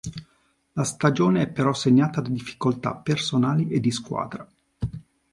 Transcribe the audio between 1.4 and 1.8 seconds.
è però